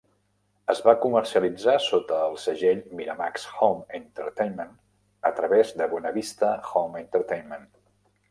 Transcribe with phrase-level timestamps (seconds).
[0.73, 4.73] Es va comercialitzar sota el segell Miramax Home Entertainment
[5.33, 7.69] a través de Buena Vista Home Entertainment.